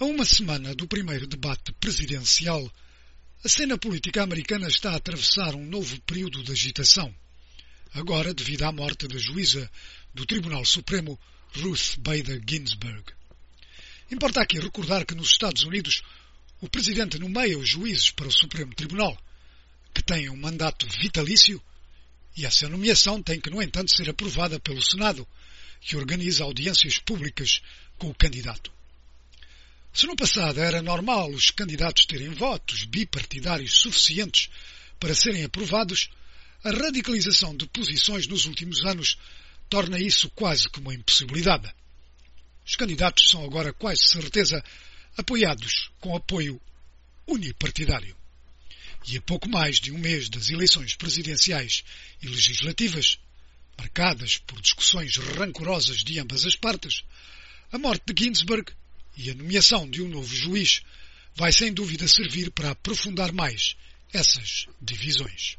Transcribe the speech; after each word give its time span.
A 0.00 0.04
uma 0.04 0.24
semana 0.24 0.76
do 0.76 0.86
primeiro 0.86 1.26
debate 1.26 1.72
presidencial, 1.72 2.72
a 3.44 3.48
cena 3.48 3.76
política 3.76 4.22
americana 4.22 4.68
está 4.68 4.92
a 4.92 4.96
atravessar 4.96 5.56
um 5.56 5.66
novo 5.66 6.00
período 6.02 6.40
de 6.44 6.52
agitação. 6.52 7.12
Agora, 7.92 8.32
devido 8.32 8.62
à 8.62 8.70
morte 8.70 9.08
da 9.08 9.18
juíza 9.18 9.68
do 10.14 10.24
Tribunal 10.24 10.64
Supremo, 10.64 11.18
Ruth 11.52 11.98
Bader 11.98 12.40
Ginsburg. 12.48 13.12
Importa 14.08 14.40
aqui 14.40 14.60
recordar 14.60 15.04
que 15.04 15.16
nos 15.16 15.32
Estados 15.32 15.64
Unidos 15.64 16.02
o 16.60 16.68
presidente 16.68 17.18
nomeia 17.18 17.58
os 17.58 17.68
juízes 17.68 18.12
para 18.12 18.28
o 18.28 18.32
Supremo 18.32 18.72
Tribunal, 18.76 19.20
que 19.92 20.00
têm 20.00 20.30
um 20.30 20.36
mandato 20.36 20.86
vitalício, 21.00 21.60
e 22.36 22.46
essa 22.46 22.68
nomeação 22.68 23.20
tem 23.20 23.40
que, 23.40 23.50
no 23.50 23.60
entanto, 23.60 23.92
ser 23.92 24.08
aprovada 24.08 24.60
pelo 24.60 24.80
Senado, 24.80 25.26
que 25.80 25.96
organiza 25.96 26.44
audiências 26.44 26.98
públicas 26.98 27.60
com 27.98 28.08
o 28.10 28.14
candidato. 28.14 28.77
Se 29.98 30.06
no 30.06 30.14
passado 30.14 30.60
era 30.60 30.80
normal 30.80 31.28
os 31.28 31.50
candidatos 31.50 32.06
terem 32.06 32.28
votos 32.28 32.84
bipartidários 32.84 33.80
suficientes 33.80 34.48
para 35.00 35.12
serem 35.12 35.42
aprovados, 35.42 36.08
a 36.62 36.70
radicalização 36.70 37.56
de 37.56 37.66
posições 37.66 38.28
nos 38.28 38.44
últimos 38.44 38.86
anos 38.86 39.18
torna 39.68 39.98
isso 39.98 40.30
quase 40.36 40.68
que 40.68 40.78
uma 40.78 40.94
impossibilidade. 40.94 41.74
Os 42.64 42.76
candidatos 42.76 43.28
são 43.28 43.44
agora 43.44 43.72
quase 43.72 44.04
certeza 44.04 44.62
apoiados 45.16 45.90
com 45.98 46.14
apoio 46.14 46.60
unipartidário. 47.26 48.16
E 49.08 49.16
a 49.16 49.22
pouco 49.22 49.48
mais 49.48 49.80
de 49.80 49.90
um 49.90 49.98
mês 49.98 50.28
das 50.28 50.48
eleições 50.48 50.94
presidenciais 50.94 51.82
e 52.22 52.28
legislativas, 52.28 53.18
marcadas 53.76 54.38
por 54.38 54.60
discussões 54.60 55.16
rancorosas 55.16 56.04
de 56.04 56.20
ambas 56.20 56.46
as 56.46 56.54
partes, 56.54 57.02
a 57.72 57.78
morte 57.78 58.14
de 58.14 58.26
Ginsburg 58.26 58.72
e 59.18 59.30
a 59.30 59.34
nomeação 59.34 59.90
de 59.90 60.00
um 60.00 60.08
novo 60.08 60.32
juiz 60.32 60.80
vai 61.34 61.52
sem 61.52 61.72
dúvida 61.72 62.06
servir 62.06 62.52
para 62.52 62.70
aprofundar 62.70 63.32
mais 63.32 63.76
essas 64.14 64.66
divisões. 64.80 65.58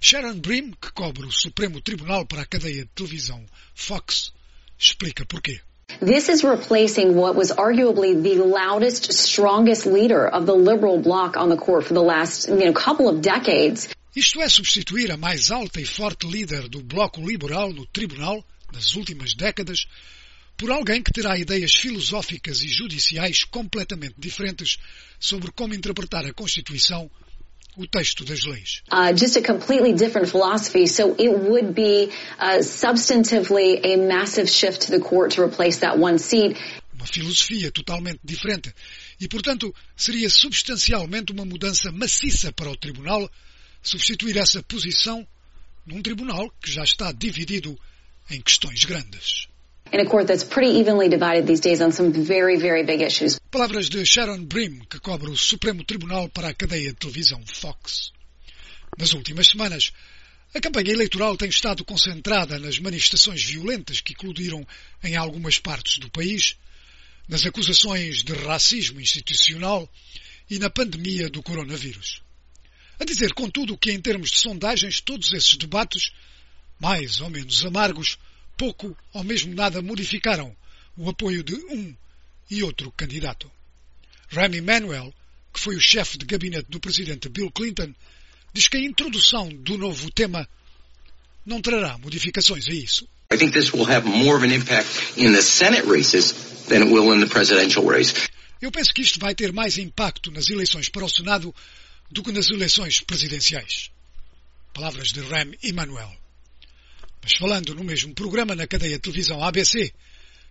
Sharon 0.00 0.40
Brim, 0.40 0.72
que 0.72 0.90
cobre 0.92 1.24
o 1.24 1.30
Supremo 1.30 1.80
Tribunal 1.80 2.26
para 2.26 2.42
a 2.42 2.46
cadeia 2.46 2.84
de 2.84 2.90
televisão 2.94 3.42
Fox, 3.74 4.32
explica 4.78 5.24
porquê. 5.24 5.60
This 6.00 6.28
is 6.28 6.42
replacing 6.42 7.14
what 7.14 7.36
was 7.36 7.52
arguably 7.52 8.12
the 8.20 8.42
loudest, 8.42 9.12
strongest 9.12 9.86
leader 9.86 10.26
of 10.26 10.44
the 10.44 10.52
liberal 10.52 11.00
bloc 11.00 11.36
on 11.36 11.48
the 11.48 11.56
court 11.56 11.84
for 11.86 11.94
the 11.94 12.02
last, 12.02 12.48
you 12.48 12.56
know, 12.56 12.72
couple 12.72 13.08
of 13.08 13.20
decades. 13.22 13.88
Isto 14.14 14.42
é 14.42 14.48
substituir 14.48 15.12
a 15.12 15.16
mais 15.16 15.50
alta 15.50 15.80
e 15.80 15.86
forte 15.86 16.26
líder 16.26 16.68
do 16.68 16.82
bloco 16.82 17.20
liberal 17.20 17.72
no 17.72 17.86
tribunal 17.86 18.44
nas 18.72 18.96
últimas 18.96 19.34
décadas 19.34 19.86
por 20.56 20.70
alguém 20.70 21.02
que 21.02 21.12
terá 21.12 21.38
ideias 21.38 21.74
filosóficas 21.74 22.62
e 22.62 22.68
judiciais 22.68 23.44
completamente 23.44 24.14
diferentes 24.18 24.78
sobre 25.20 25.52
como 25.52 25.74
interpretar 25.74 26.24
a 26.24 26.32
Constituição, 26.32 27.10
o 27.76 27.86
texto 27.86 28.24
das 28.24 28.44
leis. 28.44 28.82
Uh, 28.90 29.14
just 29.14 29.36
a 29.36 29.42
completely 29.42 29.92
different 29.92 30.28
philosophy, 30.30 30.86
so 30.86 31.14
it 31.18 31.28
would 31.28 31.74
be 31.74 32.10
uh, 32.38 32.62
substantively 32.62 33.80
a 33.84 33.98
massive 33.98 34.48
shift 34.48 34.86
to 34.86 34.90
the 34.90 35.00
court 35.00 35.34
to 35.34 35.42
replace 35.42 35.80
that 35.80 35.98
one 35.98 36.18
seat. 36.18 36.56
Uma 36.94 37.06
filosofia 37.06 37.70
totalmente 37.70 38.20
diferente 38.24 38.74
e, 39.20 39.28
portanto, 39.28 39.74
seria 39.94 40.30
substancialmente 40.30 41.32
uma 41.32 41.44
mudança 41.44 41.92
maciça 41.92 42.50
para 42.50 42.70
o 42.70 42.76
Tribunal 42.76 43.30
substituir 43.82 44.38
essa 44.38 44.62
posição 44.62 45.26
num 45.84 46.00
Tribunal 46.00 46.50
que 46.62 46.70
já 46.72 46.82
está 46.82 47.12
dividido 47.12 47.78
em 48.30 48.40
questões 48.40 48.84
grandes. 48.86 49.48
Very, 52.12 52.56
very. 52.56 52.84
Palavras 53.50 53.88
de 53.88 54.04
Sharon 54.04 54.44
Brim, 54.44 54.80
que 54.90 54.98
cobre 54.98 55.30
o 55.30 55.36
Supremo 55.36 55.84
Tribunal 55.84 56.28
para 56.28 56.48
a 56.48 56.54
cadeia 56.54 56.90
de 56.90 56.96
televisão 56.96 57.40
Fox. 57.46 58.10
Nas 58.98 59.12
últimas 59.12 59.46
semanas, 59.46 59.92
a 60.54 60.60
campanha 60.60 60.92
eleitoral 60.92 61.36
tem 61.36 61.48
estado 61.48 61.84
concentrada 61.84 62.58
nas 62.58 62.78
manifestações 62.78 63.44
violentas 63.44 64.00
que 64.00 64.12
eclodiram 64.12 64.66
em 65.04 65.16
algumas 65.16 65.58
partes 65.58 65.98
do 65.98 66.10
país, 66.10 66.56
nas 67.28 67.46
acusações 67.46 68.22
de 68.24 68.32
racismo 68.32 69.00
institucional 69.00 69.88
e 70.50 70.58
na 70.58 70.68
pandemia 70.68 71.30
do 71.30 71.42
coronavírus. 71.42 72.22
A 72.98 73.04
dizer, 73.04 73.34
contudo, 73.34 73.78
que 73.78 73.92
em 73.92 74.00
termos 74.00 74.30
de 74.30 74.38
sondagens, 74.38 75.00
todos 75.00 75.32
esses 75.32 75.56
debates, 75.56 76.10
mais 76.80 77.20
ou 77.20 77.30
menos 77.30 77.64
amargos, 77.64 78.18
pouco 78.56 78.96
ou 79.12 79.22
mesmo 79.22 79.54
nada 79.54 79.82
modificaram 79.82 80.54
o 80.96 81.08
apoio 81.08 81.42
de 81.42 81.54
um 81.54 81.94
e 82.50 82.62
outro 82.62 82.90
candidato. 82.92 83.50
Rami 84.28 84.60
Manuel, 84.60 85.12
que 85.52 85.60
foi 85.60 85.76
o 85.76 85.80
chefe 85.80 86.18
de 86.18 86.26
gabinete 86.26 86.70
do 86.70 86.80
presidente 86.80 87.28
Bill 87.28 87.50
Clinton, 87.50 87.94
diz 88.52 88.68
que 88.68 88.76
a 88.76 88.80
introdução 88.80 89.48
do 89.48 89.76
novo 89.76 90.10
tema 90.10 90.48
não 91.44 91.60
trará 91.60 91.98
modificações 91.98 92.66
a 92.68 92.72
isso. 92.72 93.08
I 93.32 93.36
think 93.36 93.52
this 93.52 93.72
will 93.72 93.86
have 93.90 94.06
more 94.06 94.36
of 94.36 94.44
an 94.44 94.54
impact 94.54 94.88
in 95.16 95.32
the 95.32 95.42
Senate 95.42 95.86
races 95.86 96.32
than 96.68 96.82
it 96.82 96.92
will 96.92 97.12
in 97.12 97.20
the 97.20 97.26
presidential 97.26 97.84
race. 97.84 98.14
Eu 98.60 98.70
penso 98.70 98.94
que 98.94 99.02
isto 99.02 99.20
vai 99.20 99.34
ter 99.34 99.52
mais 99.52 99.76
impacto 99.76 100.30
nas 100.30 100.48
eleições 100.48 100.88
para 100.88 101.04
o 101.04 101.08
Senado 101.08 101.54
do 102.10 102.22
que 102.22 102.32
nas 102.32 102.48
eleições 102.50 103.00
presidenciais. 103.00 103.90
Palavras 104.72 105.08
de 105.08 105.20
Ram 105.20 105.52
Emanuel. 105.62 106.25
Mas 107.26 107.34
falando 107.40 107.74
no 107.74 107.82
mesmo 107.82 108.14
programa 108.14 108.54
na 108.54 108.68
cadeia 108.68 108.92
de 108.92 109.00
televisão 109.00 109.42
ABC, 109.42 109.92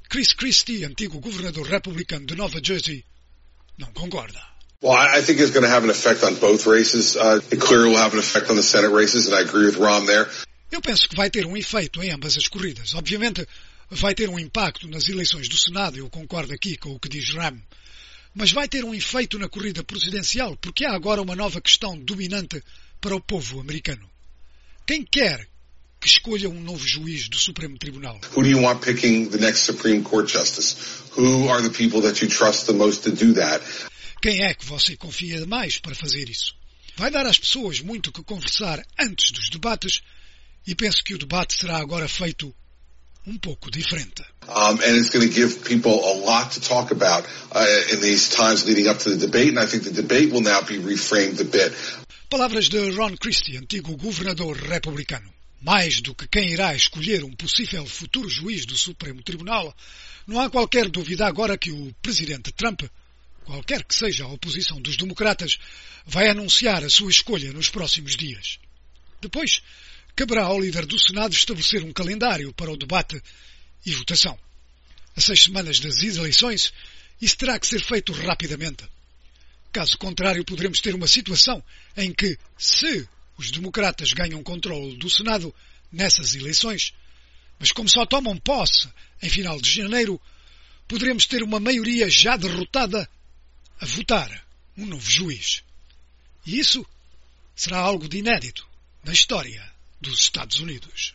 Chris 0.09 0.33
Christie, 0.33 0.83
antigo 0.83 1.21
governador 1.21 1.65
republicano 1.65 2.25
de 2.25 2.35
Nova 2.35 2.59
Jersey, 2.61 3.05
não 3.77 3.93
concorda. 3.93 4.41
Well, 4.83 4.97
I 4.97 5.23
think 5.23 5.39
it's 5.39 5.51
going 5.51 5.63
to 5.63 5.71
have 5.71 5.85
an 5.85 5.89
effect 5.89 6.21
on 6.25 6.35
both 6.35 6.67
races. 6.67 7.15
Uh, 7.15 7.39
it 7.49 7.61
clearly 7.61 7.91
will 7.91 7.97
have 7.97 8.13
an 8.13 8.19
effect 8.19 8.49
on 8.51 8.57
the 8.57 8.61
Senate 8.61 8.93
races, 8.93 9.25
and 9.25 9.35
I 9.35 9.47
agree 9.47 9.67
with 9.67 9.77
Rom 9.77 10.05
there. 10.05 10.27
Eu 10.69 10.81
penso 10.81 11.07
que 11.07 11.15
vai 11.15 11.29
ter 11.29 11.45
um 11.45 11.55
efeito 11.55 12.03
em 12.03 12.11
ambas 12.11 12.35
as 12.35 12.49
corridas. 12.49 12.93
Obviamente, 12.93 13.47
vai 13.89 14.13
ter 14.13 14.29
um 14.29 14.37
impacto 14.37 14.85
nas 14.89 15.07
eleições 15.07 15.47
do 15.47 15.57
Senado, 15.57 15.97
eu 15.97 16.09
concordo 16.09 16.53
aqui 16.53 16.75
com 16.75 16.89
o 16.89 16.99
que 16.99 17.07
diz 17.07 17.33
Ram. 17.33 17.57
Mas 18.33 18.51
vai 18.51 18.67
ter 18.67 18.83
um 18.83 18.93
efeito 18.93 19.39
na 19.39 19.47
corrida 19.47 19.81
presidencial, 19.81 20.57
porque 20.57 20.83
há 20.83 20.93
agora 20.93 21.21
uma 21.21 21.37
nova 21.37 21.61
questão 21.61 21.97
dominante 21.97 22.61
para 22.99 23.15
o 23.15 23.21
povo 23.21 23.61
americano. 23.61 24.09
Quem 24.85 25.05
quer 25.05 25.47
que 26.05 26.09
escolha 26.09 26.47
um 26.47 26.61
novo 26.61 26.87
juiz 26.87 27.27
do 27.27 27.35
Supremo 27.35 27.79
Tribunal? 27.79 28.19
Who 28.35 28.43
do 28.43 28.47
you 28.47 28.61
want 28.61 28.85
picking 28.85 29.27
the 29.27 29.39
next 29.39 29.65
Supreme 29.65 30.03
Court 30.03 30.31
justice? 30.31 30.75
Who 31.17 31.49
are 31.49 31.63
the 31.63 31.71
people 31.71 32.01
that 32.01 32.21
you 32.21 32.29
trust 32.29 32.67
the 32.67 32.73
most 32.73 33.01
to 33.05 33.11
do 33.11 33.33
that? 33.33 33.63
Quem 34.21 34.43
é 34.43 34.53
que 34.53 34.63
você 34.63 34.95
confia 34.95 35.43
mais 35.47 35.79
para 35.79 35.95
fazer 35.95 36.29
isso? 36.29 36.53
Vai 36.95 37.09
dar 37.09 37.25
às 37.25 37.39
pessoas 37.39 37.79
muito 37.79 38.11
que 38.11 38.23
conversar 38.23 38.85
antes 38.99 39.31
dos 39.31 39.49
debates 39.49 40.03
e 40.67 40.75
penso 40.75 41.03
que 41.03 41.15
o 41.15 41.17
debate 41.17 41.59
será 41.59 41.77
agora 41.77 42.07
feito 42.07 42.53
um 43.25 43.39
pouco 43.39 43.71
diferente. 43.71 44.21
Um, 44.47 44.77
and 44.77 44.97
it's 44.97 45.09
going 45.09 45.27
to 45.27 45.33
give 45.33 45.63
people 45.63 45.91
a 45.91 46.13
lot 46.23 46.51
to 46.51 46.61
talk 46.61 46.91
about 46.91 47.25
uh, 47.51 47.65
in 47.91 47.99
these 47.99 48.29
times 48.29 48.63
leading 48.63 48.87
up 48.87 48.99
to 48.99 49.09
the 49.09 49.17
debate, 49.17 49.49
and 49.49 49.59
I 49.59 49.65
think 49.65 49.83
the 49.83 50.01
debate 50.03 50.31
will 50.31 50.43
now 50.43 50.61
be 50.61 50.77
reframed 50.77 51.41
a 51.41 51.45
bit. 51.45 51.73
Palavras 52.29 52.69
de 52.69 52.91
Ron 52.91 53.17
Christie, 53.17 53.57
antigo 53.57 53.97
governador 53.97 54.55
republicano. 54.55 55.33
Mais 55.61 56.01
do 56.01 56.13
que 56.13 56.27
quem 56.27 56.51
irá 56.51 56.75
escolher 56.75 57.23
um 57.23 57.31
possível 57.31 57.85
futuro 57.85 58.29
juiz 58.29 58.65
do 58.65 58.77
Supremo 58.77 59.23
Tribunal, 59.23 59.75
não 60.27 60.39
há 60.39 60.49
qualquer 60.49 60.89
dúvida 60.89 61.25
agora 61.25 61.57
que 61.57 61.71
o 61.71 61.93
presidente 62.01 62.51
Trump, 62.51 62.81
qualquer 63.43 63.83
que 63.83 63.95
seja 63.95 64.25
a 64.25 64.31
oposição 64.31 64.81
dos 64.81 64.97
democratas, 64.97 65.57
vai 66.05 66.29
anunciar 66.29 66.83
a 66.83 66.89
sua 66.89 67.09
escolha 67.09 67.51
nos 67.53 67.69
próximos 67.69 68.15
dias. 68.15 68.59
Depois, 69.21 69.61
caberá 70.15 70.45
ao 70.45 70.59
líder 70.59 70.85
do 70.85 70.99
Senado 70.99 71.33
estabelecer 71.33 71.83
um 71.83 71.91
calendário 71.91 72.53
para 72.53 72.71
o 72.71 72.77
debate 72.77 73.21
e 73.85 73.91
votação. 73.91 74.37
A 75.15 75.21
seis 75.21 75.43
semanas 75.43 75.79
das 75.79 76.01
eleições, 76.03 76.73
isso 77.21 77.37
terá 77.37 77.59
que 77.59 77.67
ser 77.67 77.81
feito 77.81 78.11
rapidamente. 78.11 78.83
Caso 79.71 79.97
contrário, 79.97 80.45
poderemos 80.45 80.79
ter 80.79 80.95
uma 80.95 81.07
situação 81.07 81.63
em 81.97 82.13
que, 82.13 82.37
se 82.57 83.07
os 83.37 83.51
democratas 83.51 84.13
ganham 84.13 84.43
controle 84.43 84.97
do 84.97 85.09
Senado 85.09 85.53
nessas 85.91 86.35
eleições, 86.35 86.93
mas 87.59 87.71
como 87.71 87.89
só 87.89 88.05
tomam 88.05 88.37
posse 88.37 88.89
em 89.21 89.29
final 89.29 89.59
de 89.59 89.71
janeiro, 89.71 90.19
poderemos 90.87 91.25
ter 91.25 91.43
uma 91.43 91.59
maioria 91.59 92.09
já 92.09 92.37
derrotada 92.37 93.09
a 93.79 93.85
votar 93.85 94.45
um 94.77 94.85
novo 94.85 95.09
juiz. 95.09 95.63
E 96.45 96.59
isso 96.59 96.85
será 97.55 97.79
algo 97.79 98.07
de 98.07 98.17
inédito 98.17 98.67
na 99.03 99.13
história 99.13 99.71
dos 99.99 100.19
Estados 100.19 100.59
Unidos. 100.59 101.13